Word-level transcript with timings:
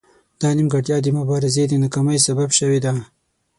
دا 0.41 0.49
نیمګړتیا 0.57 0.97
د 1.01 1.07
مبارزې 1.17 1.63
د 1.67 1.73
ناکامۍ 1.83 2.17
سبب 2.27 2.49
شوې 2.59 2.79
ده 2.85 2.93